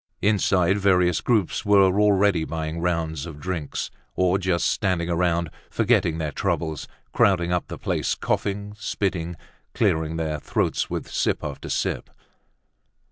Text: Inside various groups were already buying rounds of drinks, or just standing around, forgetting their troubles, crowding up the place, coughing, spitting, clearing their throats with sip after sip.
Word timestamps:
Inside 0.23 0.79
various 0.79 1.21
groups 1.21 1.63
were 1.63 1.83
already 1.83 2.43
buying 2.43 2.81
rounds 2.81 3.27
of 3.27 3.39
drinks, 3.39 3.91
or 4.15 4.39
just 4.39 4.65
standing 4.65 5.11
around, 5.11 5.51
forgetting 5.69 6.17
their 6.17 6.31
troubles, 6.31 6.87
crowding 7.13 7.51
up 7.53 7.67
the 7.67 7.77
place, 7.77 8.15
coughing, 8.15 8.73
spitting, 8.79 9.35
clearing 9.75 10.15
their 10.15 10.39
throats 10.39 10.89
with 10.89 11.07
sip 11.07 11.43
after 11.43 11.69
sip. 11.69 12.09